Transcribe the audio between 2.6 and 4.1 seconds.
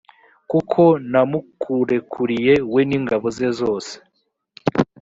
we n’ingabo ze zose